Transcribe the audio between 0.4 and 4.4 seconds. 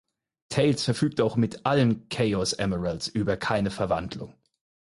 Tails verfügt auch mit allen Chaos Emeralds über keine Verwandlung.